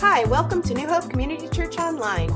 [0.00, 2.28] Hi, welcome to New Hope Community Church Online.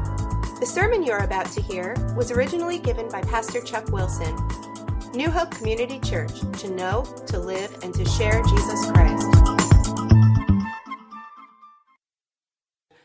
[0.59, 4.37] The sermon you're about to hear was originally given by Pastor Chuck Wilson.
[5.15, 9.29] New Hope Community Church, to know, to live, and to share Jesus Christ.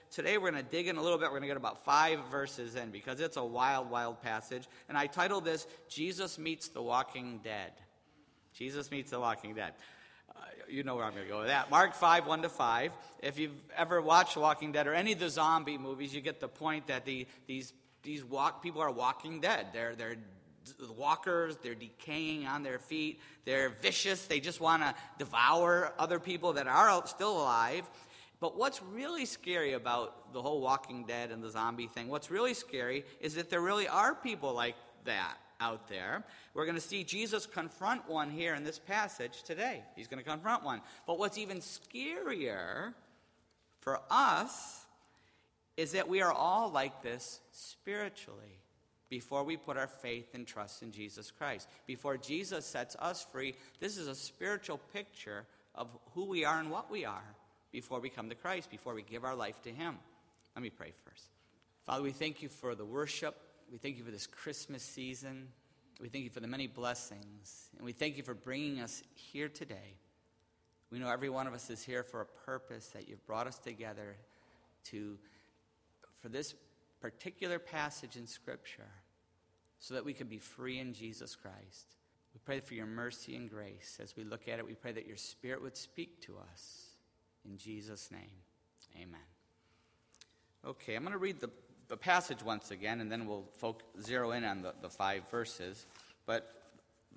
[0.09, 1.26] Today we're going to dig in a little bit.
[1.26, 4.68] We're going to get about five verses in because it's a wild, wild passage.
[4.89, 7.74] And I titled this Jesus Meets the Walking Dead.
[8.55, 9.74] Jesus Meets the Walking Dead.
[10.70, 11.70] You know where I'm going to go with that.
[11.70, 12.91] Mark 5, 1 to 5.
[13.23, 16.48] If you've ever watched Walking Dead or any of the zombie movies, you get the
[16.48, 19.67] point that the, these, these walk, people are walking dead.
[19.73, 20.17] They're, they're
[20.98, 26.53] walkers, they're decaying on their feet, they're vicious, they just want to devour other people
[26.53, 27.89] that are still alive.
[28.39, 32.53] But what's really scary about the whole Walking Dead and the zombie thing, what's really
[32.53, 34.75] scary is that there really are people like
[35.05, 36.23] that out there.
[36.53, 39.83] We're going to see Jesus confront one here in this passage today.
[39.95, 40.81] He's going to confront one.
[41.05, 42.93] But what's even scarier
[43.80, 44.85] for us
[45.75, 48.59] is that we are all like this spiritually
[49.09, 51.69] before we put our faith and trust in Jesus Christ.
[51.86, 56.71] Before Jesus sets us free, this is a spiritual picture of who we are and
[56.71, 57.36] what we are
[57.71, 59.97] before we come to Christ, before we give our life to Him.
[60.55, 61.25] Let me pray first.
[61.86, 63.39] Father, we thank you for the worship.
[63.72, 65.50] We thank you for this Christmas season.
[66.00, 67.70] We thank you for the many blessings.
[67.76, 69.96] And we thank you for bringing us here today.
[70.90, 73.58] We know every one of us is here for a purpose that you've brought us
[73.58, 74.16] together
[74.86, 75.18] to
[76.22, 76.56] for this
[77.02, 78.90] particular passage in Scripture
[79.80, 81.95] so that we can be free in Jesus Christ.
[82.34, 84.00] We pray for your mercy and grace.
[84.02, 86.95] As we look at it, we pray that your Spirit would speak to us.
[87.45, 88.32] In Jesus' name,
[88.95, 89.20] amen.
[90.66, 91.50] Okay, I'm going to read the,
[91.88, 95.85] the passage once again, and then we'll folk, zero in on the, the five verses.
[96.25, 96.53] But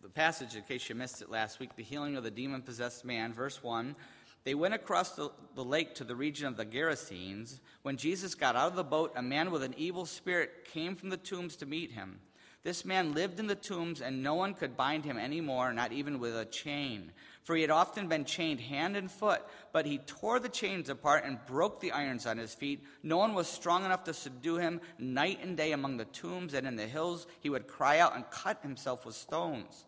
[0.02, 3.04] the passage, in case you missed it last week, the healing of the demon possessed
[3.04, 3.96] man, verse 1.
[4.44, 7.60] They went across the, the lake to the region of the Gerasenes.
[7.82, 11.10] When Jesus got out of the boat, a man with an evil spirit came from
[11.10, 12.20] the tombs to meet him.
[12.62, 15.92] This man lived in the tombs, and no one could bind him any more, not
[15.92, 17.10] even with a chain.
[17.42, 21.24] For he had often been chained hand and foot, but he tore the chains apart
[21.24, 22.84] and broke the irons on his feet.
[23.02, 24.82] No one was strong enough to subdue him.
[24.98, 28.30] Night and day among the tombs and in the hills, he would cry out and
[28.30, 29.86] cut himself with stones.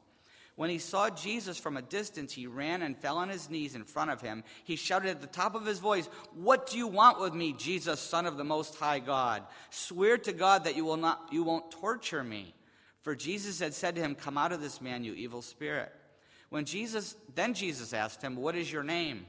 [0.56, 3.84] When he saw Jesus from a distance, he ran and fell on his knees in
[3.84, 4.44] front of him.
[4.64, 8.00] He shouted at the top of his voice, What do you want with me, Jesus,
[8.00, 9.44] Son of the Most High God?
[9.70, 12.54] Swear to God that you, will not, you won't torture me.
[13.02, 15.92] For Jesus had said to him, Come out of this man, you evil spirit.
[16.48, 19.26] When Jesus, then Jesus asked him, What is your name?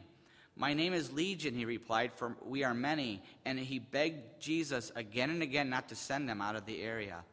[0.56, 3.24] My name is Legion, he replied, for we are many.
[3.44, 7.24] And he begged Jesus again and again not to send them out of the area.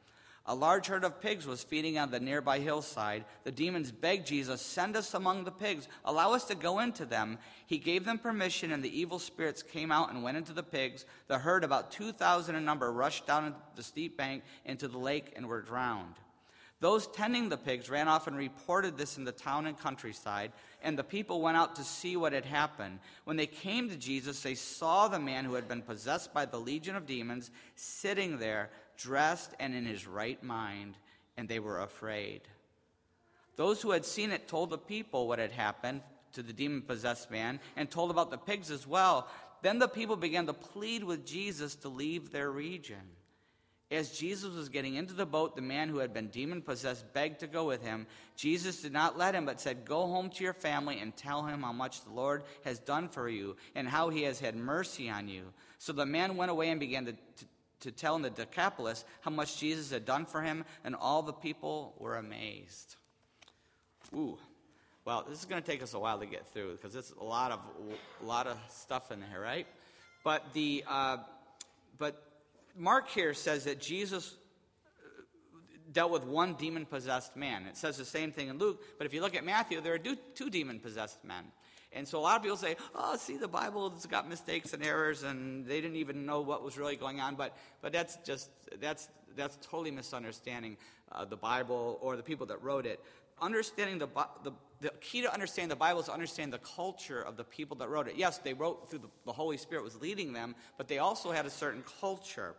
[0.46, 3.26] A large herd of pigs was feeding on the nearby hillside.
[3.44, 7.38] The demons begged Jesus, Send us among the pigs, allow us to go into them.
[7.66, 11.04] He gave them permission, and the evil spirits came out and went into the pigs.
[11.28, 15.46] The herd, about 2,000 in number, rushed down the steep bank into the lake and
[15.46, 16.14] were drowned.
[16.80, 20.52] Those tending the pigs ran off and reported this in the town and countryside,
[20.82, 23.00] and the people went out to see what had happened.
[23.24, 26.58] When they came to Jesus, they saw the man who had been possessed by the
[26.58, 30.96] legion of demons sitting there, dressed and in his right mind,
[31.36, 32.40] and they were afraid.
[33.56, 36.00] Those who had seen it told the people what had happened
[36.32, 39.28] to the demon possessed man and told about the pigs as well.
[39.60, 43.02] Then the people began to plead with Jesus to leave their region.
[43.90, 47.40] As Jesus was getting into the boat, the man who had been demon possessed begged
[47.40, 48.06] to go with him.
[48.36, 51.62] Jesus did not let him, but said, Go home to your family and tell him
[51.62, 55.28] how much the Lord has done for you and how he has had mercy on
[55.28, 55.42] you.
[55.78, 57.44] So the man went away and began to, to,
[57.80, 61.32] to tell in the Decapolis how much Jesus had done for him, and all the
[61.32, 62.94] people were amazed.
[64.14, 64.38] Ooh.
[65.04, 67.24] Well, this is going to take us a while to get through because it's a
[67.24, 67.60] lot of
[68.22, 69.66] a lot of stuff in there, right?
[70.22, 71.16] But the uh,
[71.98, 72.22] but
[72.80, 74.34] Mark here says that Jesus
[74.86, 75.20] uh,
[75.92, 77.66] dealt with one demon possessed man.
[77.66, 79.98] It says the same thing in Luke, but if you look at Matthew, there are
[79.98, 81.44] two demon possessed men.
[81.92, 85.24] And so a lot of people say, oh, see, the Bible's got mistakes and errors,
[85.24, 87.34] and they didn't even know what was really going on.
[87.34, 88.48] But, but that's just,
[88.80, 90.78] that's, that's totally misunderstanding
[91.12, 93.00] uh, the Bible or the people that wrote it.
[93.42, 94.08] Understanding the,
[94.42, 97.76] the, the key to understanding the Bible is to understand the culture of the people
[97.78, 98.16] that wrote it.
[98.16, 101.46] Yes, they wrote through the, the Holy Spirit was leading them, but they also had
[101.46, 102.54] a certain culture.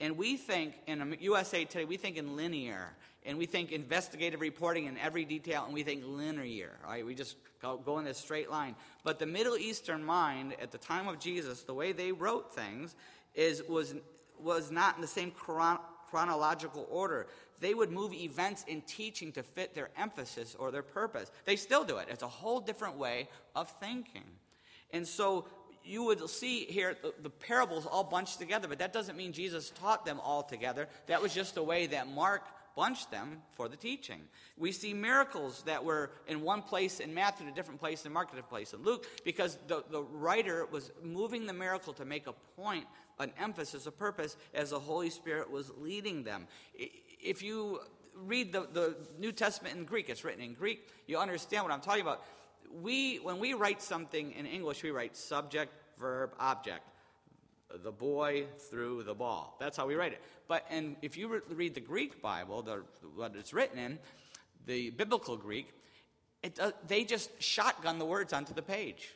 [0.00, 2.90] And we think in USA Today, we think in linear,
[3.24, 6.72] and we think investigative reporting in every detail, and we think linear.
[6.84, 7.06] Right?
[7.06, 8.74] We just go, go in this straight line.
[9.04, 12.94] But the Middle Eastern mind at the time of Jesus, the way they wrote things,
[13.34, 13.94] is was
[14.40, 15.78] was not in the same chron-
[16.10, 17.26] chronological order.
[17.62, 21.30] They would move events in teaching to fit their emphasis or their purpose.
[21.44, 22.08] They still do it.
[22.10, 24.24] It's a whole different way of thinking.
[24.92, 25.46] And so
[25.84, 29.70] you would see here the, the, parables all bunched together, but that doesn't mean Jesus
[29.70, 30.88] taught them all together.
[31.06, 32.42] That was just the way that Mark
[32.74, 34.22] bunched them for the teaching.
[34.58, 38.28] We see miracles that were in one place in Matthew, a different place in Mark,
[38.32, 42.26] a different place in Luke, because the, the writer was moving the miracle to make
[42.26, 42.86] a point,
[43.20, 46.48] an emphasis, a purpose, as the Holy Spirit was leading them.
[47.22, 47.80] If you
[48.14, 51.80] read the, the New Testament in Greek, it's written in Greek, you understand what I'm
[51.80, 52.22] talking about.
[52.82, 56.84] We, when we write something in English, we write subject, verb, object
[57.82, 59.56] the boy threw the ball.
[59.58, 60.22] That's how we write it.
[60.48, 62.82] But and if you re- read the Greek Bible, the,
[63.14, 63.98] what it's written in,
[64.66, 65.72] the biblical Greek,
[66.42, 69.14] it, uh, they just shotgun the words onto the page.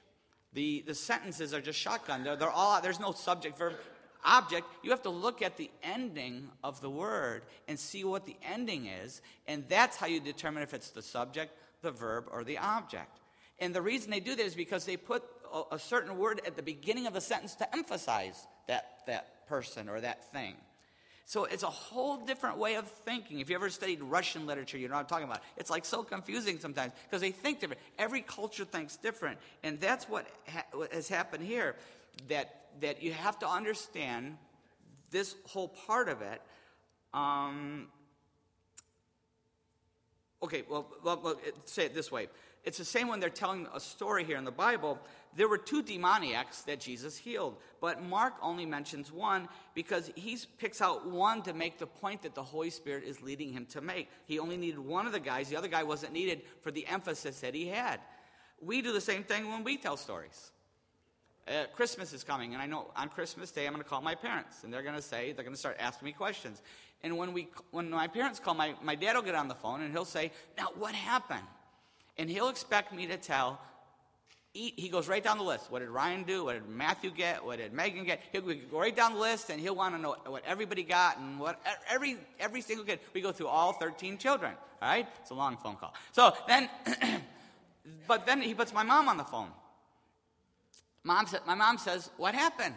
[0.52, 2.24] The, the sentences are just shotgun.
[2.24, 3.74] They're, they're all there's no subject, verb,
[4.26, 4.66] object.
[4.82, 8.86] You have to look at the ending of the word and see what the ending
[8.86, 13.20] is, and that's how you determine if it's the subject, the verb, or the object.
[13.58, 16.56] And the reason they do that is because they put a, a certain word at
[16.56, 20.54] the beginning of the sentence to emphasize that, that person or that thing.
[21.28, 23.40] So it's a whole different way of thinking.
[23.40, 25.40] If you ever studied Russian literature, you know what I'm talking about.
[25.56, 27.82] It's like so confusing sometimes because they think different.
[27.98, 29.38] Every culture thinks different.
[29.64, 31.74] And that's what, ha- what has happened here
[32.28, 34.36] that, that you have to understand
[35.10, 36.42] this whole part of it.
[37.14, 37.88] Um,
[40.42, 42.28] okay, well, well, well, say it this way
[42.66, 44.98] it's the same when they're telling a story here in the Bible.
[45.36, 50.80] There were two demoniacs that Jesus healed, but Mark only mentions one because he picks
[50.82, 54.08] out one to make the point that the Holy Spirit is leading him to make.
[54.24, 57.38] He only needed one of the guys, the other guy wasn't needed for the emphasis
[57.40, 58.00] that he had.
[58.60, 60.50] We do the same thing when we tell stories.
[61.46, 64.14] Uh, Christmas is coming, and I know on Christmas Day I'm going to call my
[64.14, 66.60] parents, and they're going to say, they're going to start asking me questions.
[67.02, 69.82] And when, we, when my parents call, my, my dad will get on the phone
[69.82, 71.44] and he'll say, Now, what happened?
[72.18, 73.60] and he'll expect me to tell.
[74.52, 75.70] He goes right down the list.
[75.70, 76.46] What did Ryan do?
[76.46, 77.44] What did Matthew get?
[77.44, 78.22] What did Megan get?
[78.32, 81.38] He'll go right down the list, and he'll want to know what everybody got and
[81.38, 81.60] what
[81.90, 83.00] every every single kid.
[83.12, 84.54] We go through all 13 children.
[84.80, 85.92] All right, it's a long phone call.
[86.12, 86.70] So then,
[88.08, 89.50] but then he puts my mom on the phone.
[91.06, 92.74] Mom said, my mom says, "What happened?"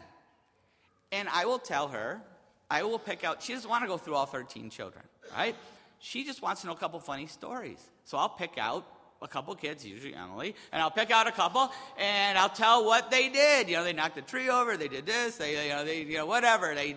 [1.12, 2.22] And I will tell her.
[2.70, 3.42] I will pick out.
[3.42, 5.04] She doesn't want to go through all 13 children,
[5.36, 5.56] right?
[5.98, 7.80] She just wants to know a couple funny stories.
[8.06, 8.86] So I'll pick out
[9.24, 13.10] a couple kids, usually Emily, and I'll pick out a couple and I'll tell what
[13.10, 13.68] they did.
[13.68, 16.18] You know, they knocked a tree over, they did this, they, you know, they, you
[16.18, 16.96] know, whatever, they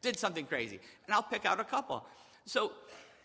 [0.00, 0.80] did something crazy.
[1.06, 2.04] And I'll pick out a couple.
[2.46, 2.72] So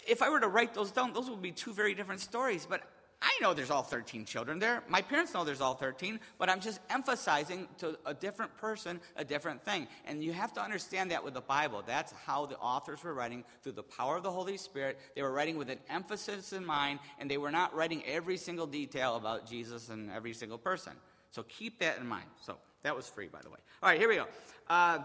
[0.06, 2.68] if I were to write those down, those would be two very different stories.
[2.70, 2.82] But
[3.22, 4.84] I know there's all 13 children there.
[4.88, 9.24] My parents know there's all 13, but I'm just emphasizing to a different person a
[9.24, 9.88] different thing.
[10.06, 11.84] And you have to understand that with the Bible.
[11.86, 15.00] That's how the authors were writing through the power of the Holy Spirit.
[15.16, 18.68] They were writing with an emphasis in mind, and they were not writing every single
[18.68, 20.94] detail about Jesus and every single person.
[21.32, 22.28] So keep that in mind.
[22.42, 23.58] So that was free, by the way.
[23.82, 24.28] All right, here we go.
[24.70, 25.00] Uh,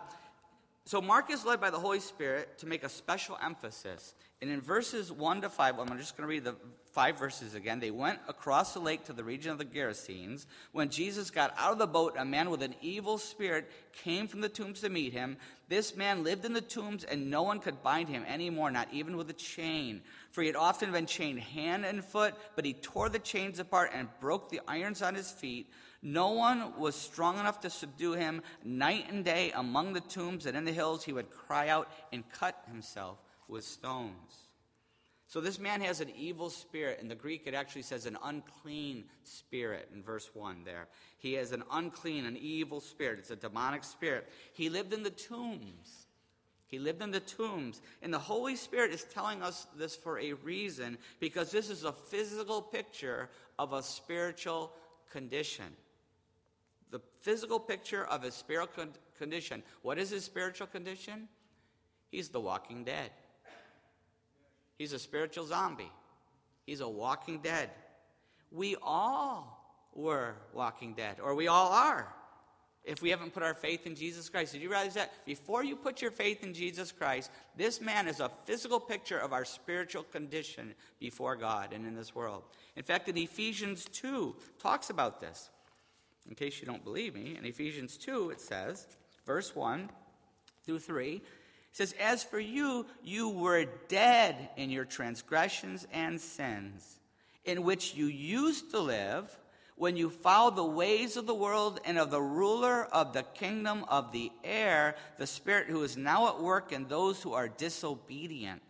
[0.91, 4.13] so Mark is led by the Holy Spirit to make a special emphasis.
[4.43, 6.57] And in verses 1 to 5, I'm just going to read the
[6.91, 7.79] five verses again.
[7.79, 10.47] They went across the lake to the region of the Gerasenes.
[10.73, 13.71] When Jesus got out of the boat, a man with an evil spirit
[14.03, 15.37] came from the tombs to meet him.
[15.69, 19.17] This man lived in the tombs, and no one could bind him anymore, not even
[19.17, 20.01] with a chain.
[20.33, 23.93] For he had often been chained hand and foot, but he tore the chains apart
[23.95, 25.71] and broke the irons on his feet.
[26.03, 28.43] No one was strong enough to subdue him.
[28.65, 32.25] Night and day among the tombs and in the hills, he would cry out and
[32.31, 34.49] cut himself with stones.
[35.27, 36.99] So this man has an evil spirit.
[37.01, 40.89] In the Greek, it actually says an unclean spirit in verse 1 there.
[41.19, 43.19] He has an unclean, an evil spirit.
[43.19, 44.29] It's a demonic spirit.
[44.55, 46.07] He lived in the tombs.
[46.67, 47.83] He lived in the tombs.
[48.01, 51.93] And the Holy Spirit is telling us this for a reason because this is a
[51.93, 54.73] physical picture of a spiritual
[55.13, 55.67] condition
[56.91, 58.87] the physical picture of his spiritual
[59.19, 59.63] condition.
[59.83, 61.29] What is his spiritual condition?
[62.11, 63.11] He's the walking dead.
[64.77, 65.93] He's a spiritual zombie.
[66.67, 67.71] He's a walking dead.
[68.51, 72.13] We all were walking dead, or we all are,
[72.85, 74.53] if we haven't put our faith in Jesus Christ.
[74.53, 75.13] Did you realize that?
[75.27, 79.33] Before you put your faith in Jesus Christ, this man is a physical picture of
[79.33, 82.45] our spiritual condition before God and in this world.
[82.77, 85.51] In fact, in Ephesians 2, talks about this
[86.29, 88.87] in case you don't believe me, in Ephesians 2, it says,
[89.27, 89.91] verse 1
[90.65, 91.23] through 3, it
[91.73, 96.99] says, As for you, you were dead in your transgressions and sins,
[97.45, 99.37] in which you used to live
[99.81, 103.83] when you followed the ways of the world and of the ruler of the kingdom
[103.89, 108.61] of the air, the Spirit who is now at work in those who are disobedient.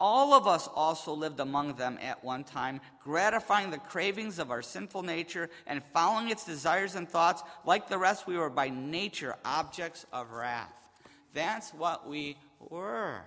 [0.00, 4.60] All of us also lived among them at one time, gratifying the cravings of our
[4.60, 7.42] sinful nature and following its desires and thoughts.
[7.64, 10.72] Like the rest, we were by nature objects of wrath.
[11.32, 12.36] That's what we
[12.70, 13.20] were.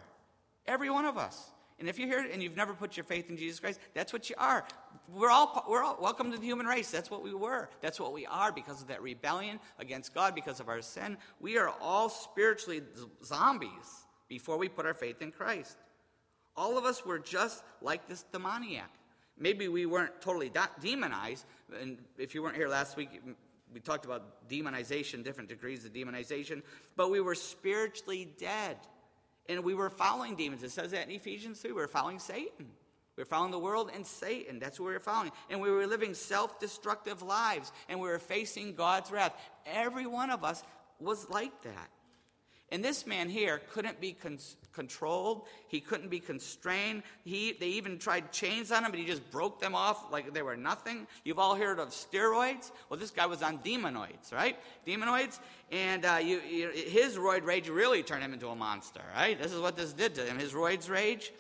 [0.66, 1.52] Every one of us.
[1.80, 4.30] And if you're here and you've never put your faith in Jesus Christ, that's what
[4.30, 4.66] you are.
[5.14, 6.90] We're all, we're all welcome to the human race.
[6.90, 7.70] That's what we were.
[7.82, 11.18] That's what we are because of that rebellion against God, because of our sin.
[11.40, 12.82] We are all spiritually
[13.24, 13.70] zombies
[14.28, 15.78] before we put our faith in Christ.
[16.58, 18.90] All of us were just like this demoniac.
[19.40, 21.46] Maybe we weren't totally demonized.
[21.80, 23.22] And if you weren't here last week,
[23.74, 26.64] we talked about demonization, different degrees of demonization,
[26.96, 28.78] but we were spiritually dead.
[29.50, 30.64] And we were following demons.
[30.64, 31.72] It says that in Ephesians 3.
[31.72, 32.68] We were following Satan.
[33.16, 34.60] We were following the world and Satan.
[34.60, 35.32] That's what we were following.
[35.50, 37.72] And we were living self destructive lives.
[37.88, 39.34] And we were facing God's wrath.
[39.66, 40.64] Every one of us
[41.00, 41.90] was like that.
[42.70, 44.40] And this man here couldn't be con-
[44.74, 45.48] controlled.
[45.70, 47.04] He couldn't be constrained.
[47.24, 50.42] He, they even tried chains on him, but he just broke them off like they
[50.42, 51.08] were nothing.
[51.24, 52.72] You've all heard of steroids.
[52.90, 54.58] Well, this guy was on demonoids, right?
[54.86, 55.40] Demonoids.
[55.72, 59.42] And uh, you, you, his roid rage really turned him into a monster, right?
[59.42, 60.38] This is what this did to him.
[60.38, 61.32] His roids rage.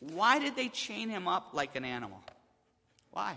[0.00, 2.20] Why did they chain him up like an animal?
[3.10, 3.36] Why?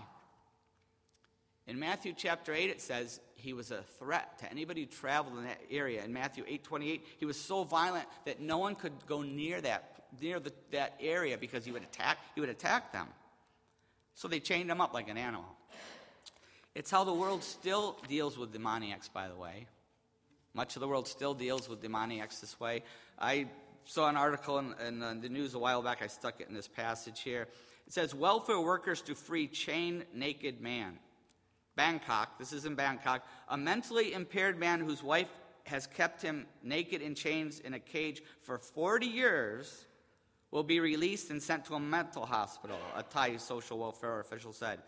[1.66, 5.44] In Matthew chapter 8, it says, he was a threat to anybody who traveled in
[5.44, 6.02] that area.
[6.02, 10.04] In Matthew 8 28, he was so violent that no one could go near that,
[10.20, 13.06] near the, that area because he would attack, he would attack them.
[14.14, 15.44] So they chained him up like an animal.
[16.74, 19.66] It's how the world still deals with demoniacs, by the way.
[20.54, 22.82] Much of the world still deals with demoniacs this way.
[23.18, 23.48] I
[23.84, 26.02] saw an article in, in, uh, the news a while back.
[26.02, 27.42] I stuck it in this passage here.
[27.86, 30.98] It says, Welfare workers to free chain naked man.
[31.76, 35.28] Bangkok, this is in Bangkok, a mentally impaired man whose wife
[35.64, 39.86] has kept him naked in chains in a cage for 40 years
[40.50, 44.80] will be released and sent to a mental hospital, a Thai social welfare official said.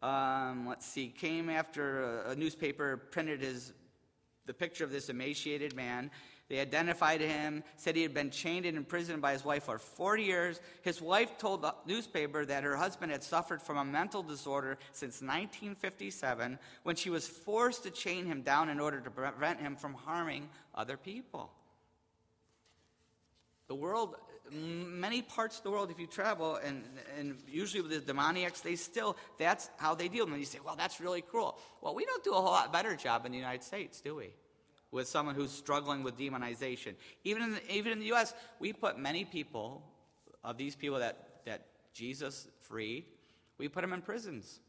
[0.00, 3.72] Um, let's see, came after a, a newspaper printed his,
[4.46, 6.10] the picture of this emaciated man
[6.48, 10.22] they identified him, said he had been chained and imprisoned by his wife for 40
[10.22, 10.60] years.
[10.80, 15.20] His wife told the newspaper that her husband had suffered from a mental disorder since
[15.20, 19.92] 1957 when she was forced to chain him down in order to prevent him from
[19.92, 21.50] harming other people.
[23.66, 24.16] The world,
[24.50, 26.82] many parts of the world, if you travel, and,
[27.18, 30.38] and usually with the demoniacs, they still, that's how they deal them.
[30.38, 31.58] You say, well, that's really cruel.
[31.82, 34.30] Well, we don't do a whole lot better job in the United States, do we?
[34.90, 36.94] With someone who's struggling with demonization.
[37.24, 39.82] Even in the, even in the U.S., we put many people,
[40.42, 43.04] of these people that, that Jesus freed,
[43.58, 44.60] we put them in prisons.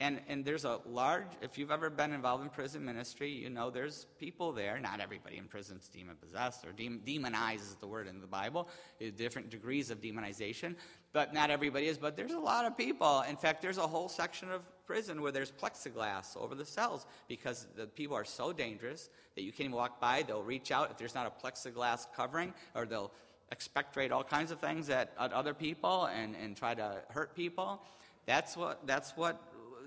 [0.00, 3.70] And, and there's a large, if you've ever been involved in prison ministry, you know
[3.70, 4.80] there's people there.
[4.80, 8.26] Not everybody in prison is demon possessed or de- demonized is the word in the
[8.26, 8.68] Bible.
[8.98, 10.74] There's different degrees of demonization,
[11.12, 11.98] but not everybody is.
[11.98, 13.22] But there's a lot of people.
[13.28, 17.66] In fact, there's a whole section of prison where there's plexiglass over the cells because
[17.76, 20.22] the people are so dangerous that you can't even walk by.
[20.22, 23.12] They'll reach out if there's not a plexiglass covering, or they'll
[23.50, 27.82] expectorate all kinds of things at, at other people and, and try to hurt people.
[28.26, 29.40] That's what, that's what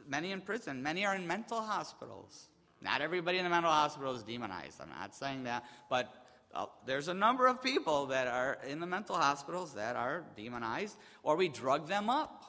[0.08, 2.48] many in prison, many are in mental hospitals.
[2.82, 4.80] Not everybody in the mental hospital is demonized.
[4.82, 6.14] I'm not saying that, but
[6.54, 10.98] uh, there's a number of people that are in the mental hospitals that are demonized,
[11.24, 12.46] or we drug them up.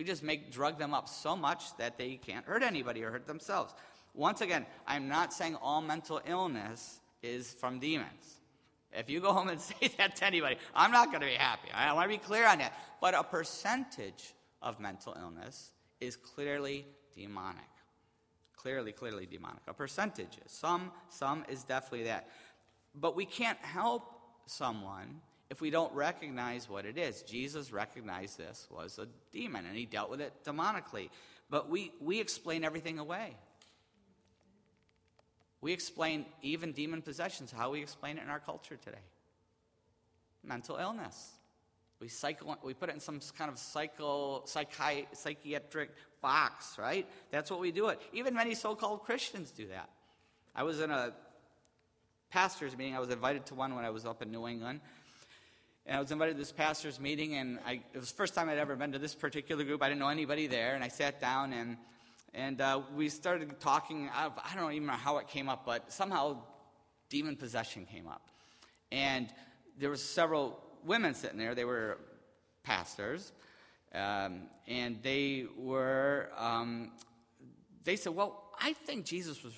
[0.00, 3.26] We just make drug them up so much that they can't hurt anybody or hurt
[3.26, 3.74] themselves.
[4.14, 8.40] Once again, I'm not saying all mental illness is from demons.
[8.94, 11.68] If you go home and say that to anybody, I'm not going to be happy.
[11.74, 12.72] I want to be clear on that.
[13.02, 17.60] But a percentage of mental illness is clearly demonic.
[18.56, 19.60] Clearly, clearly demonic.
[19.68, 20.38] A percentage.
[20.46, 22.26] Some, some is definitely that.
[22.94, 24.10] But we can't help
[24.46, 27.22] someone if we don't recognize what it is.
[27.22, 31.10] Jesus recognized this was a demon and he dealt with it demonically.
[31.50, 33.36] But we, we explain everything away.
[35.60, 39.04] We explain even demon possessions, how we explain it in our culture today.
[40.44, 41.32] Mental illness.
[41.98, 45.90] We, cycle, we put it in some kind of psycho, psychi, psychiatric
[46.22, 47.06] box, right?
[47.30, 48.00] That's what we do it.
[48.14, 49.90] Even many so called Christians do that.
[50.54, 51.12] I was in a
[52.30, 52.96] pastor's meeting.
[52.96, 54.80] I was invited to one when I was up in New England.
[55.86, 58.48] And I was invited to this pastor's meeting, and I, it was the first time
[58.48, 59.82] I'd ever been to this particular group.
[59.82, 61.76] I didn't know anybody there, and I sat down, and,
[62.34, 64.10] and uh, we started talking.
[64.12, 66.38] I, I don't even know how it came up, but somehow
[67.08, 68.28] demon possession came up.
[68.92, 69.28] And
[69.78, 71.54] there was several women sitting there.
[71.54, 71.98] They were
[72.62, 73.32] pastors,
[73.94, 76.30] um, and they were.
[76.36, 76.92] Um,
[77.84, 79.54] they said, "Well, I think Jesus was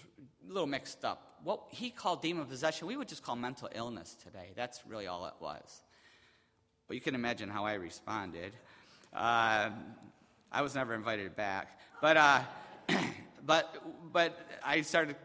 [0.48, 1.40] a little mixed up.
[1.42, 4.52] What he called demon possession, we would just call mental illness today.
[4.54, 5.82] That's really all it was."
[6.92, 8.52] Well, you can imagine how I responded.
[9.14, 9.70] Uh,
[10.52, 11.80] I was never invited back.
[12.02, 12.40] But, uh,
[13.46, 13.82] but,
[14.12, 15.16] but I started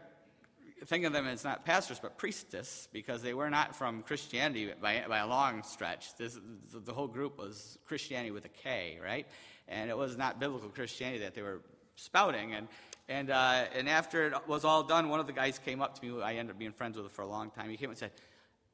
[0.86, 5.04] thinking of them as not pastors, but priestess, because they were not from Christianity by,
[5.06, 6.16] by a long stretch.
[6.16, 6.38] This,
[6.72, 9.26] the whole group was Christianity with a K, right?
[9.68, 11.60] And it was not biblical Christianity that they were
[11.96, 12.54] spouting.
[12.54, 12.68] And,
[13.10, 16.06] and, uh, and after it was all done, one of the guys came up to
[16.06, 17.68] me, I ended up being friends with for a long time.
[17.68, 18.12] He came and said,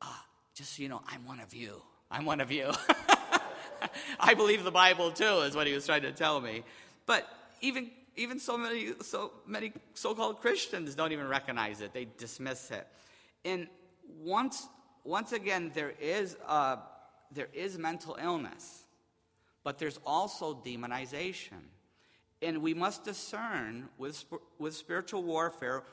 [0.01, 0.25] ah,
[0.55, 1.83] just so you know, I'm one of you.
[2.11, 2.71] I'm one of you.
[4.21, 6.63] I believe the Bible too, is what he was trying to tell me.
[7.07, 7.29] But
[7.61, 11.93] even even so many so many so-called Christians don't even recognize it.
[11.93, 12.87] They dismiss it.
[13.45, 13.69] And
[14.23, 14.69] once
[15.05, 16.79] once again, there is a,
[17.31, 18.85] there is mental illness,
[19.63, 21.69] but there's also demonization.
[22.41, 24.25] And we must discern with,
[24.59, 25.85] with spiritual warfare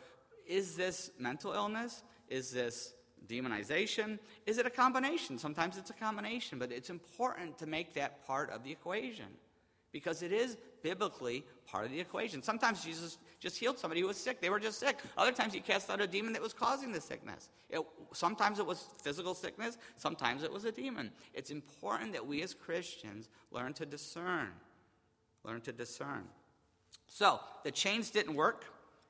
[0.47, 2.03] is this mental illness?
[2.27, 2.93] Is this
[3.27, 4.19] demonization?
[4.45, 5.37] Is it a combination?
[5.37, 9.27] Sometimes it's a combination, but it's important to make that part of the equation
[9.91, 12.41] because it is biblically part of the equation.
[12.41, 14.41] Sometimes Jesus just healed somebody who was sick.
[14.41, 14.99] They were just sick.
[15.17, 17.49] Other times he cast out a demon that was causing the sickness.
[17.69, 17.81] It,
[18.13, 21.11] sometimes it was physical sickness, sometimes it was a demon.
[21.33, 24.49] It's important that we as Christians learn to discern.
[25.43, 26.23] Learn to discern.
[27.07, 28.65] So, the chains didn't work.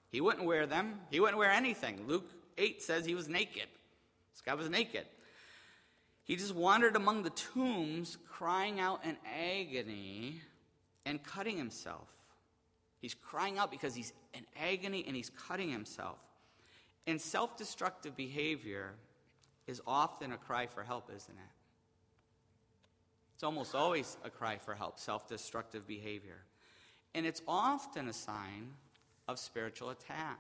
[0.10, 1.00] He wouldn't wear them.
[1.10, 2.06] He wouldn't wear anything.
[2.08, 3.68] Luke 8 says he was naked.
[4.34, 5.06] This guy was naked.
[6.24, 10.42] He just wandered among the tombs, crying out in agony
[11.06, 12.08] and cutting himself.
[13.00, 16.20] He's crying out because he's in agony and he's cutting himself.
[17.08, 18.94] And self destructive behavior
[19.68, 21.52] is often a cry for help, isn't it?
[23.34, 26.38] It's almost always a cry for help, self destructive behavior.
[27.16, 28.74] And it's often a sign
[29.28, 30.40] of spiritual attack.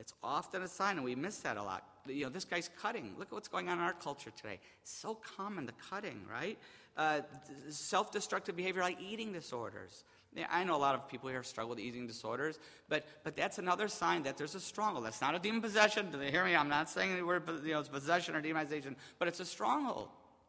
[0.00, 1.86] It's often a sign, and we miss that a lot.
[2.06, 3.14] You know, this guy's cutting.
[3.18, 4.58] Look at what's going on in our culture today.
[4.84, 6.58] So common, the cutting, right?
[6.96, 7.20] Uh,
[7.68, 10.04] Self destructive behavior like eating disorders.
[10.34, 13.58] Yeah, I know a lot of people here struggle with eating disorders, but, but that's
[13.58, 15.04] another sign that there's a stronghold.
[15.04, 16.10] That's not a demon possession.
[16.10, 18.96] Do they hear me, I'm not saying the word you know, it's possession or demonization,
[19.18, 20.08] but it's a stronghold.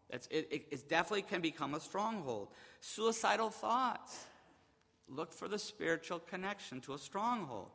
[0.09, 2.49] It's, it, it, it definitely can become a stronghold.
[2.79, 4.25] Suicidal thoughts.
[5.09, 7.71] Look for the spiritual connection to a stronghold.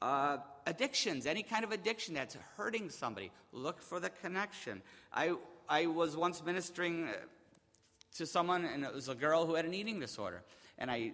[0.00, 4.80] Uh, addictions, any kind of addiction that's hurting somebody, look for the connection.
[5.12, 5.34] I,
[5.68, 7.12] I was once ministering uh,
[8.16, 10.42] to someone, and it was a girl who had an eating disorder.
[10.78, 11.12] And I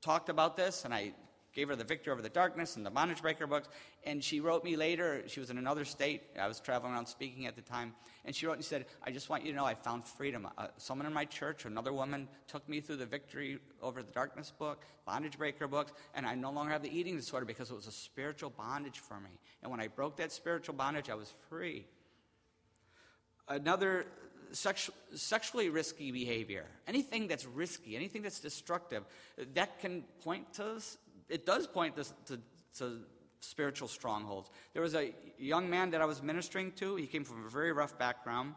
[0.00, 1.12] talked about this, and I
[1.54, 3.68] gave her the Victory Over the Darkness and the Bondage Breaker books.
[4.04, 6.22] And she wrote me later, she was in another state.
[6.40, 7.94] I was traveling around speaking at the time.
[8.24, 10.48] And she wrote and said, I just want you to know I found freedom.
[10.56, 14.52] Uh, someone in my church, another woman, took me through the Victory Over the Darkness
[14.56, 17.86] book, Bondage Breaker books, and I no longer have the eating disorder because it was
[17.86, 19.30] a spiritual bondage for me.
[19.62, 21.86] And when I broke that spiritual bondage, I was free.
[23.48, 24.06] Another
[24.52, 29.04] sexu- sexually risky behavior, anything that's risky, anything that's destructive,
[29.54, 30.80] that can point to
[31.28, 32.40] it does point to, to,
[32.78, 32.98] to
[33.40, 34.50] spiritual strongholds.
[34.72, 36.96] There was a young man that I was ministering to.
[36.96, 38.54] He came from a very rough background,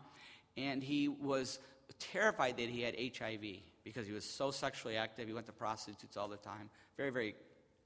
[0.57, 1.59] and he was
[1.99, 3.41] terrified that he had HIV
[3.83, 5.27] because he was so sexually active.
[5.27, 6.69] He went to prostitutes all the time.
[6.97, 7.35] Very, very,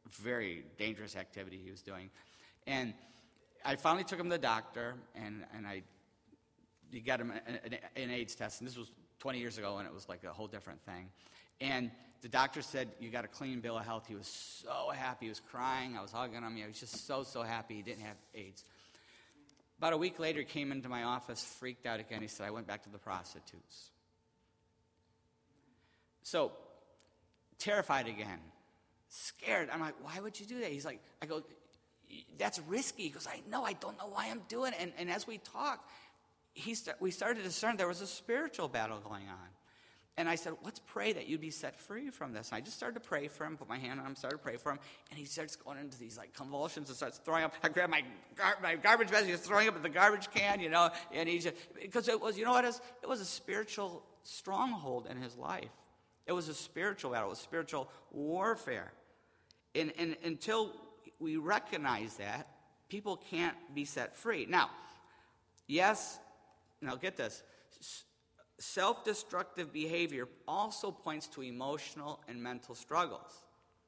[0.09, 2.09] very dangerous activity he was doing.
[2.67, 2.93] And
[3.65, 5.83] I finally took him to the doctor, and, and I
[6.91, 7.59] he got him an,
[7.95, 8.61] an AIDS test.
[8.61, 11.09] And this was 20 years ago, and it was like a whole different thing.
[11.61, 14.05] And the doctor said, You got a clean bill of health.
[14.07, 15.25] He was so happy.
[15.25, 15.97] He was crying.
[15.97, 16.55] I was hugging him.
[16.55, 18.63] He was just so, so happy he didn't have AIDS.
[19.77, 22.21] About a week later, he came into my office, freaked out again.
[22.21, 23.91] He said, I went back to the prostitutes.
[26.23, 26.51] So,
[27.57, 28.39] terrified again,
[29.07, 29.69] scared.
[29.71, 30.71] I'm like, Why would you do that?
[30.71, 31.43] He's like, I go,
[32.37, 33.03] That's risky.
[33.03, 33.63] He goes, I know.
[33.63, 34.79] I don't know why I'm doing it.
[34.81, 35.87] And, and as we talk,
[36.53, 39.47] he st- we started to discern there was a spiritual battle going on.
[40.19, 42.49] And I said, let's pray that you'd be set free from this.
[42.49, 44.43] And I just started to pray for him, put my hand on him, started to
[44.43, 44.79] pray for him.
[45.09, 47.53] And he starts going into these like convulsions and starts throwing up.
[47.63, 48.03] I grab my,
[48.35, 50.89] gar- my garbage bag, he's throwing up at the garbage can, you know.
[51.13, 52.65] And he just, because it was, you know what?
[52.65, 55.71] It was a spiritual stronghold in his life.
[56.27, 58.91] It was a spiritual battle, it was spiritual warfare.
[59.73, 60.73] And, and until
[61.19, 62.45] we recognize that,
[62.89, 64.45] people can't be set free.
[64.49, 64.69] Now,
[65.65, 66.19] yes,
[66.81, 67.41] now get this
[68.59, 73.43] self destructive behavior also points to emotional and mental struggles.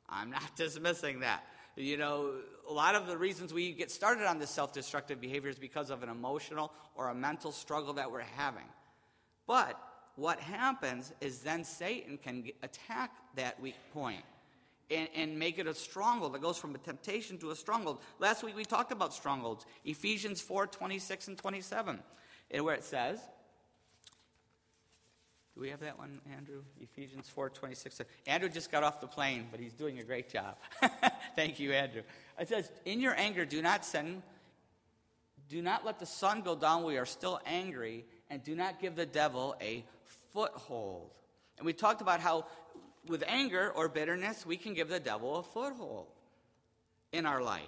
[0.09, 1.43] I'm not dismissing that.
[1.77, 2.33] You know,
[2.69, 5.89] a lot of the reasons we get started on this self destructive behavior is because
[5.89, 8.65] of an emotional or a mental struggle that we're having.
[9.47, 9.79] But
[10.15, 14.23] what happens is then Satan can attack that weak point
[14.89, 17.99] and, and make it a stronghold that goes from a temptation to a stronghold.
[18.19, 21.99] Last week we talked about strongholds, Ephesians 4 26 and 27,
[22.51, 23.19] and where it says,
[25.55, 26.61] Do we have that one, Andrew?
[26.79, 28.01] Ephesians 4 26.
[28.25, 30.55] Andrew just got off the plane, but he's doing a great job.
[31.35, 32.03] Thank you, Andrew.
[32.39, 34.23] It says, In your anger, do not sin.
[35.49, 38.95] Do not let the sun go down you are still angry, and do not give
[38.95, 39.83] the devil a
[40.31, 41.11] foothold.
[41.57, 42.45] And we talked about how
[43.07, 46.07] with anger or bitterness, we can give the devil a foothold
[47.11, 47.61] in our life.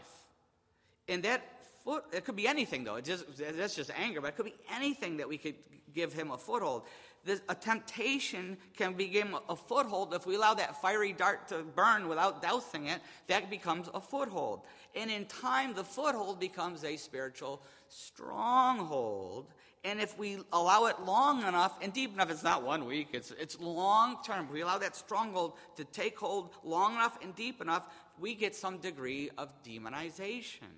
[1.10, 1.42] And that
[1.84, 2.96] foot, it could be anything though.
[2.96, 5.56] It just, that's just anger, but it could be anything that we could
[5.94, 6.84] give him a foothold.
[7.26, 12.10] This, a temptation can become a foothold if we allow that fiery dart to burn
[12.10, 13.00] without dousing it.
[13.28, 14.62] That becomes a foothold.
[14.94, 19.48] And in time, the foothold becomes a spiritual stronghold.
[19.86, 23.32] And if we allow it long enough and deep enough, it's not one week, it's,
[23.32, 24.46] it's long term.
[24.46, 27.88] If we allow that stronghold to take hold long enough and deep enough,
[28.20, 30.72] we get some degree of demonization.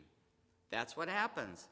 [0.71, 1.67] That's what happens.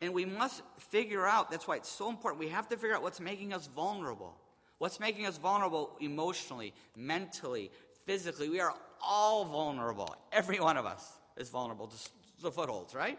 [0.00, 2.40] And we must figure out, that's why it's so important.
[2.40, 4.36] We have to figure out what's making us vulnerable.
[4.78, 7.70] What's making us vulnerable emotionally, mentally,
[8.06, 8.48] physically.
[8.48, 10.16] We are all vulnerable.
[10.32, 11.96] Every one of us is vulnerable to
[12.40, 13.18] the footholds, right?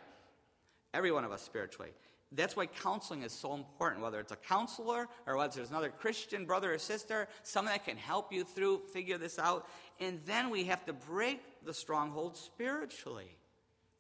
[0.94, 1.92] Every one of us spiritually.
[2.34, 6.46] That's why counseling is so important, whether it's a counselor or whether it's another Christian
[6.46, 9.68] brother or sister, someone that can help you through, figure this out.
[10.00, 13.38] And then we have to break the stronghold spiritually.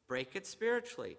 [0.07, 1.17] Break it spiritually.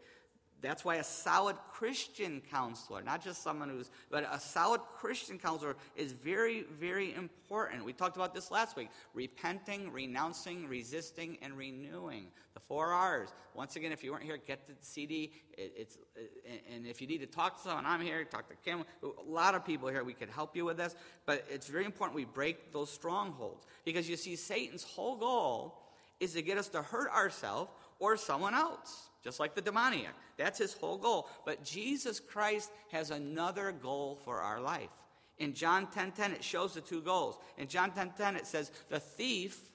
[0.62, 5.74] That's why a solid Christian counselor, not just someone who's, but a solid Christian counselor
[5.96, 7.84] is very, very important.
[7.84, 12.28] We talked about this last week repenting, renouncing, resisting, and renewing.
[12.54, 13.30] The four R's.
[13.54, 15.32] Once again, if you weren't here, get the CD.
[15.58, 18.54] It, it's, it, and if you need to talk to someone, I'm here, talk to
[18.64, 18.84] Kim.
[19.02, 20.94] A lot of people here, we could help you with this.
[21.26, 23.66] But it's very important we break those strongholds.
[23.84, 25.76] Because you see, Satan's whole goal
[26.20, 30.14] is to get us to hurt ourselves or someone else just like the demoniac.
[30.36, 31.28] That's his whole goal.
[31.44, 34.90] But Jesus Christ has another goal for our life.
[35.38, 37.38] In John 10:10 10, 10, it shows the two goals.
[37.56, 39.70] In John 10:10 10, 10, it says, "The thief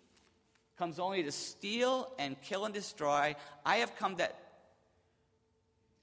[0.78, 3.36] comes only to steal and kill and destroy.
[3.66, 4.36] I have come that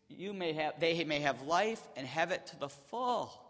[0.09, 3.44] you may have they may have life and have it to the full."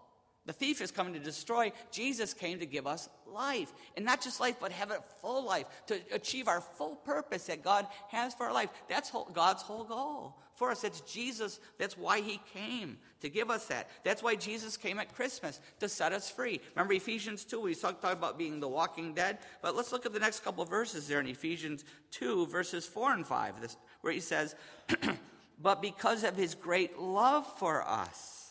[0.47, 1.73] The thief is coming to destroy.
[1.91, 3.73] Jesus came to give us life.
[3.97, 7.63] And not just life, but have a full life, to achieve our full purpose that
[7.63, 8.69] God has for our life.
[8.89, 10.83] That's whole, God's whole goal for us.
[10.83, 11.61] That's Jesus.
[11.79, 13.89] That's why He came to give us that.
[14.05, 16.61] That's why Jesus came at Christmas to set us free.
[16.75, 19.39] Remember Ephesians 2, we talked about being the walking dead.
[19.63, 23.27] But let's look at the next couple verses there in Ephesians 2, verses 4 and
[23.27, 24.55] 5, this, where He says,
[25.63, 28.44] But because of His great love for us,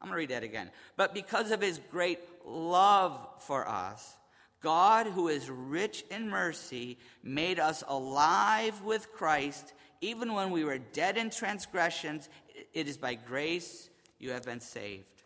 [0.00, 0.70] I'm going to read that again.
[0.96, 4.16] But because of his great love for us,
[4.60, 10.78] God, who is rich in mercy, made us alive with Christ, even when we were
[10.78, 12.28] dead in transgressions.
[12.74, 15.22] It is by grace you have been saved.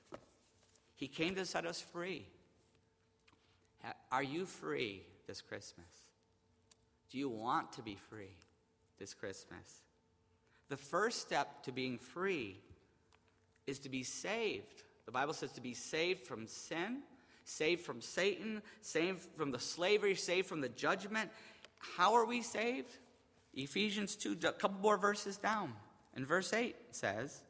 [0.97, 2.27] He came to set us free.
[4.11, 5.87] Are you free this Christmas?
[7.11, 8.37] Do you want to be free
[8.99, 9.83] this Christmas?
[10.69, 12.59] The first step to being free
[13.66, 14.83] is to be saved.
[15.07, 16.98] The Bible says to be saved from sin,
[17.44, 21.31] saved from Satan, saved from the slavery, saved from the judgment.
[21.79, 22.90] How are we saved?
[23.55, 25.72] Ephesians 2, a couple more verses down.
[26.16, 27.40] In verse 8 says,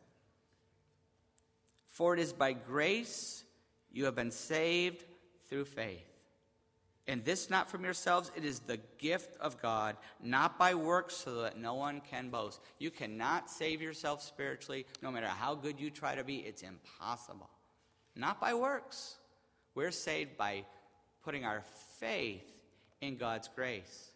[1.86, 3.44] For it is by grace
[3.92, 5.04] you have been saved
[5.48, 6.11] through faith.
[7.08, 11.42] And this not from yourselves, it is the gift of God, not by works, so
[11.42, 12.60] that no one can boast.
[12.78, 16.36] You cannot save yourself spiritually, no matter how good you try to be.
[16.36, 17.50] It's impossible.
[18.14, 19.16] Not by works.
[19.74, 20.64] We're saved by
[21.24, 21.64] putting our
[21.98, 22.44] faith
[23.00, 24.10] in God's grace.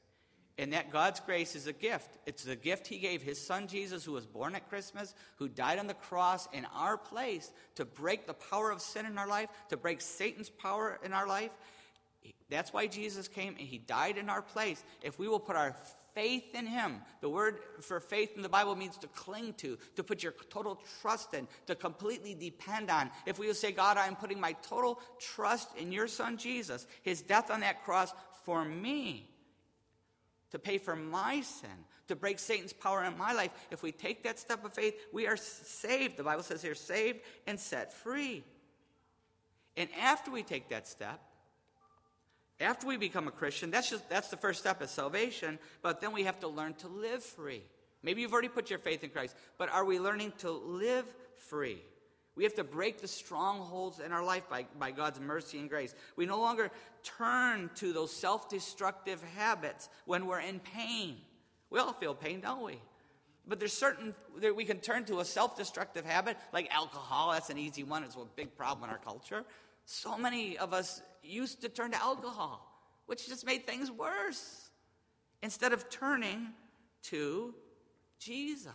[0.58, 2.18] And that God's grace is a gift.
[2.24, 5.78] It's the gift He gave His Son Jesus, who was born at Christmas, who died
[5.78, 9.50] on the cross in our place to break the power of sin in our life,
[9.68, 11.50] to break Satan's power in our life.
[12.48, 14.82] That's why Jesus came and he died in our place.
[15.02, 15.76] If we will put our
[16.14, 20.02] faith in him, the word for faith in the Bible means to cling to, to
[20.02, 23.10] put your total trust in, to completely depend on.
[23.26, 27.20] If we will say, God, I'm putting my total trust in your son Jesus, his
[27.20, 28.12] death on that cross
[28.44, 29.28] for me,
[30.52, 31.68] to pay for my sin,
[32.08, 35.26] to break Satan's power in my life, if we take that step of faith, we
[35.26, 36.16] are saved.
[36.16, 38.44] The Bible says here, saved and set free.
[39.76, 41.20] And after we take that step,
[42.60, 46.12] after we become a Christian, that's just that's the first step of salvation, but then
[46.12, 47.62] we have to learn to live free.
[48.02, 51.04] Maybe you've already put your faith in Christ, but are we learning to live
[51.36, 51.82] free?
[52.36, 55.94] We have to break the strongholds in our life by, by God's mercy and grace.
[56.16, 56.70] We no longer
[57.02, 61.16] turn to those self destructive habits when we're in pain.
[61.70, 62.78] We all feel pain, don't we?
[63.48, 67.32] But there's certain that we can turn to a self destructive habit like alcohol.
[67.32, 68.04] That's an easy one.
[68.04, 69.44] It's a big problem in our culture.
[69.86, 72.60] So many of us used to turn to alcohol,
[73.06, 74.70] which just made things worse,
[75.42, 76.48] instead of turning
[77.04, 77.54] to
[78.18, 78.72] Jesus.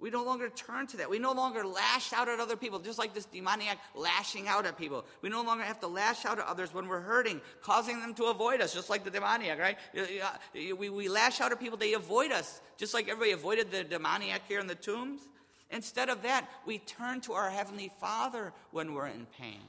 [0.00, 1.08] We no longer turn to that.
[1.08, 4.76] We no longer lash out at other people, just like this demoniac lashing out at
[4.76, 5.04] people.
[5.22, 8.24] We no longer have to lash out at others when we're hurting, causing them to
[8.24, 9.78] avoid us, just like the demoniac, right?
[9.96, 13.70] Uh, uh, we, we lash out at people, they avoid us, just like everybody avoided
[13.70, 15.22] the demoniac here in the tombs.
[15.70, 19.60] Instead of that, we turn to our Heavenly Father when we're in pain.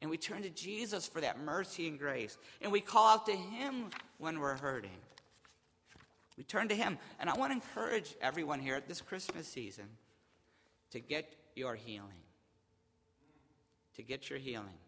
[0.00, 2.38] And we turn to Jesus for that mercy and grace.
[2.62, 4.98] And we call out to Him when we're hurting.
[6.38, 6.98] We turn to Him.
[7.18, 9.84] And I want to encourage everyone here at this Christmas season
[10.90, 12.22] to get your healing.
[13.96, 14.78] To get your healing.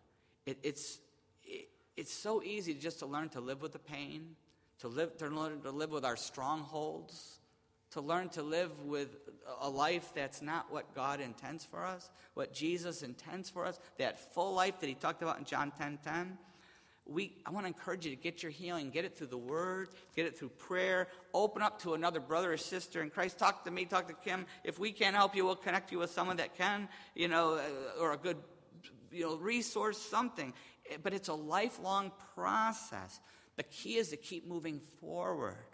[0.47, 0.99] It, it's,
[1.45, 4.35] it, it's so easy just to learn to live with the pain,
[4.81, 7.39] to, live, to learn to live with our strongholds,
[7.93, 9.17] to learn to live with
[9.61, 14.33] a life that's not what God intends for us, what Jesus intends for us, that
[14.35, 16.39] full life that he talked about in John 10 10.
[17.05, 18.91] We, I want to encourage you to get your healing.
[18.91, 21.09] Get it through the Word, get it through prayer.
[21.35, 23.39] Open up to another brother or sister in Christ.
[23.39, 24.47] Talk to me, talk to Kim.
[24.63, 28.01] If we can't help you, we'll connect you with someone that can, you know, uh,
[28.01, 28.37] or a good
[29.11, 30.53] you know, resource, something.
[31.03, 33.21] But it's a lifelong process.
[33.57, 35.72] The key is to keep moving forward.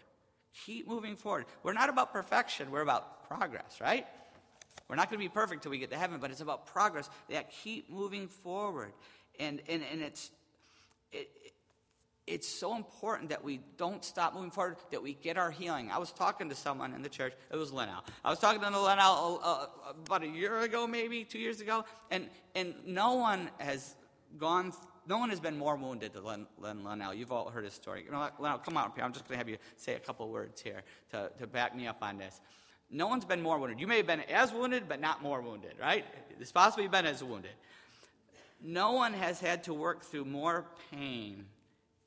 [0.65, 1.45] Keep moving forward.
[1.63, 4.05] We're not about perfection, we're about progress, right?
[4.87, 7.09] We're not going to be perfect till we get to heaven, but it's about progress.
[7.29, 8.91] That keep moving forward.
[9.39, 10.31] And, and, and it's,
[11.11, 11.29] it,
[12.25, 15.91] it's so important that we don't stop moving forward, that we get our healing.
[15.91, 17.33] I was talking to someone in the church.
[17.51, 18.03] It was Leno.
[18.25, 19.65] I was talking to Leno uh, uh,
[20.05, 23.95] about a year ago, maybe two years ago, and, and no one has
[24.37, 24.73] gone
[25.09, 27.15] no one has been more wounded than Len, Len Linnell.
[27.15, 28.03] You've all heard his story.
[28.05, 29.03] You know, Linnell, come on up here.
[29.03, 31.87] I'm just going to have you say a couple words here to, to back me
[31.87, 32.39] up on this.
[32.91, 33.79] No one's been more wounded.
[33.79, 36.05] You may have been as wounded, but not more wounded, right?
[36.39, 37.51] It's possible you've been as wounded.
[38.61, 41.45] No one has had to work through more pain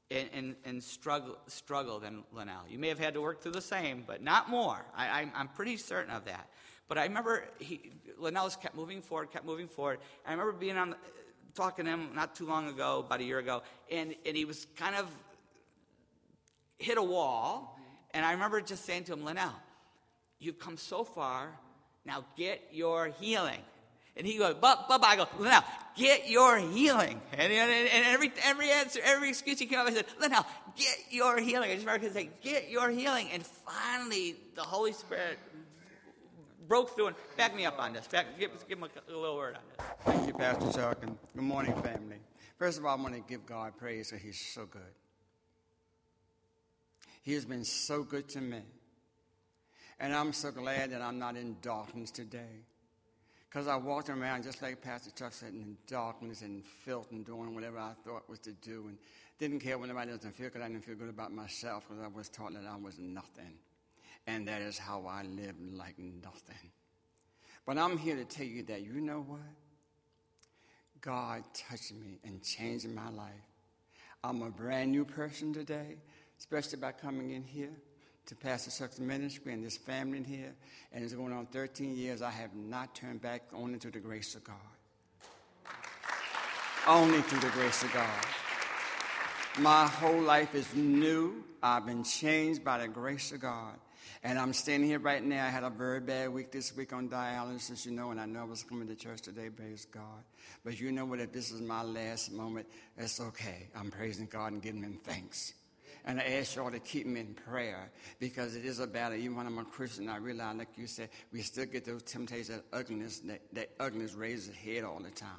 [0.08, 2.62] and, and, and struggle, struggle than Linnell.
[2.68, 4.84] You may have had to work through the same, but not more.
[4.94, 6.48] I, I'm, I'm pretty certain of that.
[6.86, 9.98] But I remember he, Linnell's kept moving forward, kept moving forward.
[10.26, 10.94] I remember being on,
[11.54, 14.66] talking to him not too long ago, about a year ago, and, and he was
[14.76, 15.06] kind of
[16.78, 17.78] hit a wall.
[18.12, 19.54] And I remember just saying to him, Linnell,
[20.38, 21.48] you've come so far,
[22.04, 23.60] now get your healing.
[24.14, 25.64] And he goes, but, but, I go, Linnell,
[25.96, 27.20] get your healing.
[27.32, 30.44] And, and, and, every, every answer, every excuse he came up, I said, Linnell,
[30.76, 31.70] get your healing.
[31.70, 33.30] I just remember saying, get your healing.
[33.32, 35.38] And finally, the Holy Spirit
[36.72, 38.06] broke through and back me up on this.
[38.06, 39.86] Back, give, give him a, a, little word on this.
[40.06, 42.16] Thank you, Pastor Chuck, and good morning, family.
[42.58, 44.80] First of all, I want to give God praise that He's so good.
[47.20, 48.62] He has been so good to me.
[50.00, 52.64] And I'm so glad that I'm not in darkness today.
[53.50, 57.54] Because I walked around, just like Pastor Chuck said, in darkness and filth and doing
[57.54, 58.96] whatever I thought was to do and
[59.38, 62.08] didn't care what anybody doesn't feel because I didn't feel good about myself because I
[62.08, 63.58] was taught that I was nothing.
[64.26, 66.70] And that is how I live like nothing.
[67.66, 69.40] But I'm here to tell you that you know what?
[71.00, 73.32] God touched me and changed my life.
[74.22, 75.96] I'm a brand new person today,
[76.38, 77.72] especially by coming in here
[78.26, 80.54] to Pastor Chuck's ministry and this family in here.
[80.92, 82.22] And it's going on 13 years.
[82.22, 84.56] I have not turned back only through the grace of God.
[86.86, 88.24] only through the grace of God.
[89.58, 91.44] My whole life is new.
[91.62, 93.74] I've been changed by the grace of God.
[94.22, 95.44] And I'm standing here right now.
[95.44, 98.40] I had a very bad week this week on dialysis, you know, and I know
[98.40, 100.22] I was coming to church today, praise God.
[100.64, 101.18] But you know what?
[101.18, 103.68] If this is my last moment, it's okay.
[103.74, 105.54] I'm praising God and giving Him thanks.
[106.04, 109.18] And I ask y'all to keep me in prayer because it is a battle.
[109.18, 112.48] Even when I'm a Christian, I realize, like you said, we still get those temptations,
[112.48, 115.30] that ugliness, that, that ugliness raises its head all the time.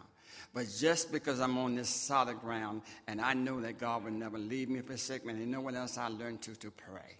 [0.53, 4.37] But just because I'm on this solid ground and I know that God will never
[4.37, 6.55] leave me or forsake me, and you know what else I learned to?
[6.55, 7.17] To pray.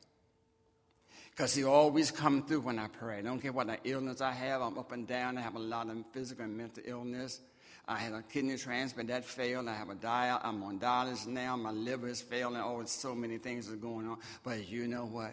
[1.36, 3.18] Because he always come through when I pray.
[3.18, 4.62] I don't care what illness I have.
[4.62, 5.38] I'm up and down.
[5.38, 7.40] I have a lot of physical and mental illness.
[7.88, 9.68] I had a kidney transplant that failed.
[9.68, 10.40] I have a dial.
[10.44, 11.58] I'm on dialysis now.
[11.58, 12.62] My liver is failing.
[12.62, 14.20] Oh, so many things are going on.
[14.44, 15.32] But you know what?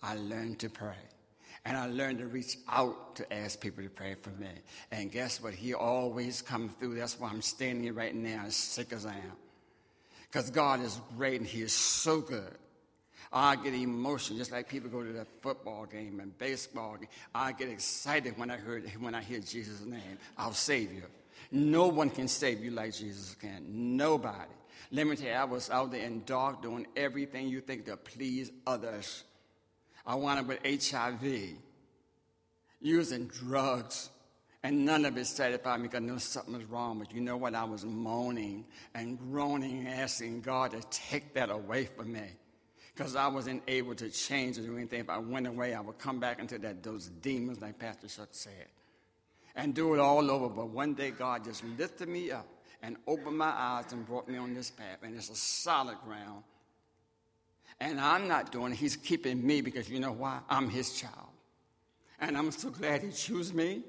[0.00, 0.94] I learned to pray.
[1.64, 4.48] And I learned to reach out to ask people to pray for me.
[4.92, 5.54] And guess what?
[5.54, 6.94] He always comes through.
[6.94, 9.36] That's why I'm standing here right now as sick as I am.
[10.30, 12.56] Because God is great and He is so good.
[13.32, 17.08] I get emotional, just like people go to the football game and baseball game.
[17.34, 21.08] I get excited when I heard when I hear Jesus' name, our Savior.
[21.52, 23.96] No one can save you like Jesus can.
[23.96, 24.52] Nobody.
[24.92, 27.96] Let me tell you, I was out there in dark doing everything you think to
[27.96, 29.24] please others.
[30.04, 31.54] I wound up with HIV,
[32.80, 34.10] using drugs,
[34.62, 36.98] And none of it satisfied me because I knew something was wrong.
[36.98, 37.54] But you know what?
[37.54, 42.28] I was moaning and groaning asking God to take that away from me.
[43.00, 45.00] Because I wasn't able to change or do anything.
[45.00, 48.28] If I went away, I would come back into that those demons, like Pastor Chuck
[48.32, 48.66] said,
[49.56, 50.50] and do it all over.
[50.50, 52.46] But one day God just lifted me up
[52.82, 54.98] and opened my eyes and brought me on this path.
[55.02, 56.42] And it's a solid ground.
[57.80, 58.76] And I'm not doing it.
[58.76, 60.40] He's keeping me because you know why?
[60.50, 61.30] I'm his child.
[62.20, 63.82] And I'm so glad he chose me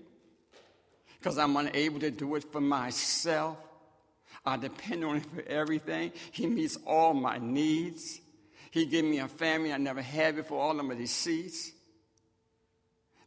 [1.19, 3.57] because I'm unable to do it for myself.
[4.45, 6.13] I depend on him for everything.
[6.31, 8.21] He meets all my needs.
[8.71, 11.71] He gave me a family I never had before, all of my deceits.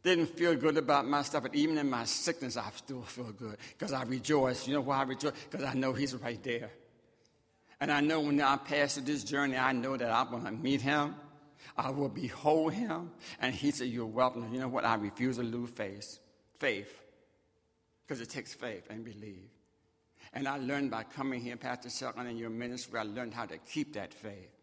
[0.03, 3.57] Didn't feel good about my stuff, but even in my sickness, I still feel good
[3.77, 4.67] because I rejoice.
[4.67, 5.33] You know why I rejoice?
[5.49, 6.71] Because I know He's right there.
[7.79, 10.51] And I know when I pass through this journey, I know that I'm going to
[10.51, 11.15] meet Him.
[11.77, 13.11] I will behold Him.
[13.39, 14.51] And He said, You're welcome.
[14.51, 14.85] You know what?
[14.85, 16.19] I refuse to lose faith.
[16.59, 17.01] Faith.
[18.05, 19.49] Because it takes faith and believe.
[20.33, 23.57] And I learned by coming here, Pastor Chuck, in your ministry, I learned how to
[23.57, 24.54] keep that faith.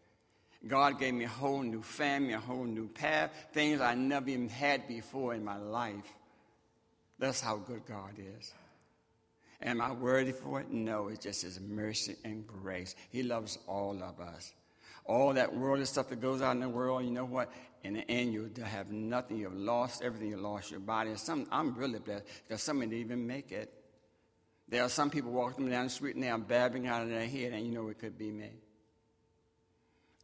[0.65, 4.49] God gave me a whole new family, a whole new path, things I never even
[4.49, 6.13] had before in my life.
[7.19, 8.53] That's how good God is.
[9.61, 10.69] Am I worthy for it?
[10.71, 12.95] No, it's just His mercy and grace.
[13.09, 14.53] He loves all of us.
[15.05, 17.51] All that worldly stuff that goes out in the world, you know what?
[17.83, 19.37] In the end, you'll have nothing.
[19.37, 20.29] You've lost everything.
[20.29, 21.11] You lost your body.
[21.15, 23.73] Some, I'm really blessed because some didn't even make it.
[24.69, 27.27] There are some people walking down the street and they are babbling out of their
[27.27, 28.49] head, and you know it could be me.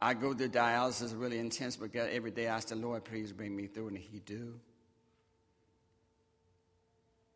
[0.02, 3.32] I go through dialysis really intense, but God, every day I ask the Lord, please
[3.32, 4.58] bring me through, and He do.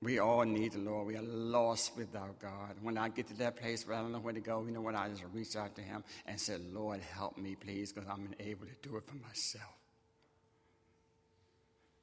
[0.01, 1.07] We all need the Lord.
[1.07, 2.77] We are lost without God.
[2.83, 4.83] When I get to that place where I don't know where to go, you know
[4.83, 4.95] what?
[4.95, 8.67] I just reach out to Him and say, Lord, help me, please, because I'm unable
[8.67, 9.84] to do it for myself.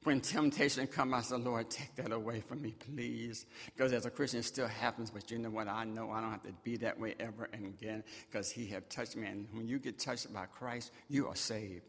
[0.04, 3.46] When temptation comes, I say, Lord, take that away from me, please.
[3.66, 5.68] Because as a Christian, it still happens, but you know what?
[5.68, 8.88] I know I don't have to be that way ever and again because He have
[8.88, 9.28] touched me.
[9.28, 11.84] And when you get touched by Christ, you are saved.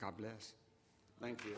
[0.00, 0.54] God bless.
[1.20, 1.56] Thank you.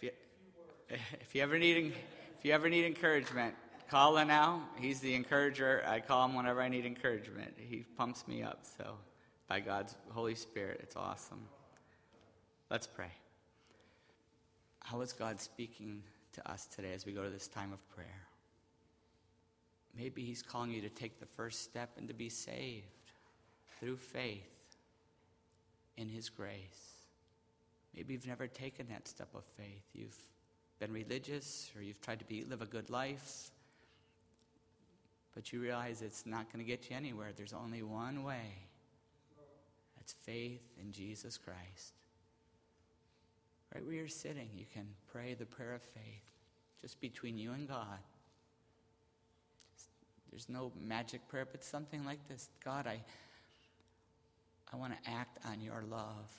[0.00, 0.10] You,
[1.20, 1.92] if you ever need,
[2.38, 3.56] if you ever need encouragement,
[3.88, 4.68] Call in now.
[4.76, 5.82] He's the encourager.
[5.86, 7.54] I call him whenever I need encouragement.
[7.56, 8.60] He pumps me up.
[8.76, 8.96] So,
[9.48, 11.40] by God's Holy Spirit, it's awesome.
[12.70, 13.10] Let's pray.
[14.80, 16.02] How is God speaking
[16.34, 18.26] to us today as we go to this time of prayer?
[19.96, 22.84] Maybe He's calling you to take the first step and to be saved
[23.80, 24.76] through faith
[25.96, 27.06] in His grace.
[27.96, 29.84] Maybe you've never taken that step of faith.
[29.94, 30.18] You've
[30.78, 33.50] been religious or you've tried to be, live a good life,
[35.38, 37.28] but you realize it's not going to get you anywhere.
[37.36, 38.66] There's only one way
[39.96, 41.92] that's faith in Jesus Christ.
[43.72, 46.32] Right where you're sitting, you can pray the prayer of faith
[46.80, 48.00] just between you and God.
[50.32, 53.00] There's no magic prayer, but something like this God, I,
[54.72, 56.32] I want to act on your love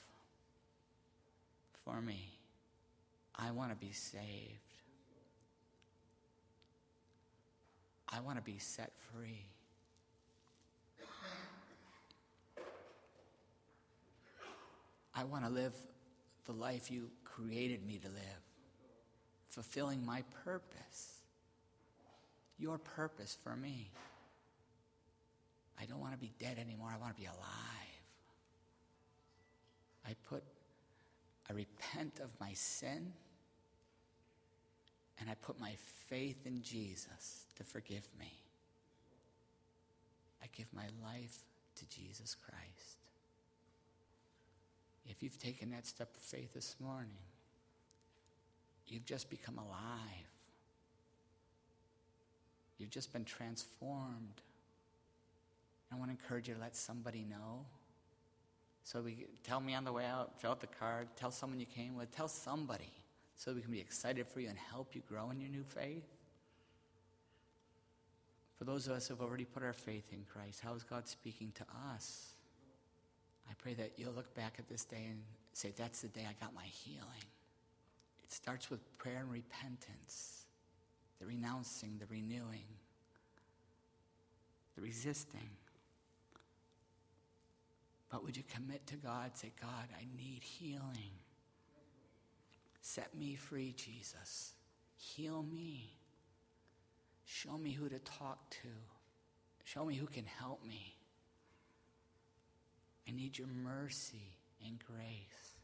[1.86, 2.34] for me.
[3.34, 4.69] I want to be saved.
[8.12, 9.46] I want to be set free.
[15.14, 15.74] I want to live
[16.46, 18.42] the life you created me to live,
[19.48, 21.20] fulfilling my purpose,
[22.58, 23.90] your purpose for me.
[25.80, 26.90] I don't want to be dead anymore.
[26.92, 27.38] I want to be alive.
[30.06, 30.42] I put,
[31.48, 33.12] I repent of my sin,
[35.20, 35.74] and I put my
[36.08, 38.32] faith in Jesus to forgive me.
[40.42, 41.38] I give my life
[41.76, 42.96] to Jesus Christ.
[45.06, 47.10] If you've taken that step of faith this morning,
[48.86, 50.30] you've just become alive.
[52.78, 54.40] You've just been transformed.
[55.92, 57.66] I want to encourage you to let somebody know.
[58.84, 61.66] So we tell me on the way out, fill out the card, tell someone you
[61.66, 62.90] came with, tell somebody
[63.40, 66.04] so we can be excited for you and help you grow in your new faith.
[68.58, 71.08] For those of us who have already put our faith in Christ, how is God
[71.08, 71.64] speaking to
[71.94, 72.34] us?
[73.48, 75.22] I pray that you'll look back at this day and
[75.54, 77.24] say, That's the day I got my healing.
[78.22, 80.44] It starts with prayer and repentance,
[81.18, 82.68] the renouncing, the renewing,
[84.76, 85.48] the resisting.
[88.10, 89.30] But would you commit to God?
[89.34, 91.14] Say, God, I need healing.
[92.80, 94.52] Set me free, Jesus.
[94.96, 95.92] Heal me.
[97.24, 98.68] Show me who to talk to.
[99.64, 100.96] Show me who can help me.
[103.06, 104.34] I need your mercy
[104.66, 105.54] and grace.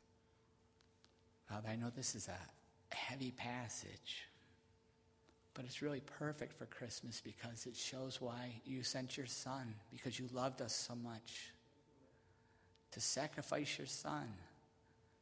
[1.49, 4.27] Father, I know this is a heavy passage,
[5.55, 10.19] but it's really perfect for Christmas because it shows why you sent your son, because
[10.19, 11.53] you loved us so much
[12.93, 14.29] to sacrifice your son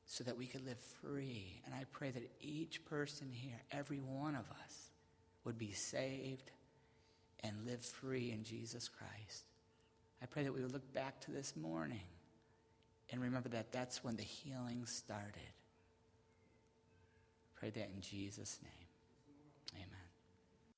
[0.07, 1.61] so that we could live free.
[1.65, 4.91] And I pray that each person here, every one of us,
[5.45, 6.51] would be saved
[7.43, 9.45] and live free in Jesus Christ.
[10.23, 12.01] I pray that we would look back to this morning
[13.11, 15.53] and remember that that's when the healing started.
[17.57, 18.84] Pray that in Jesus' name.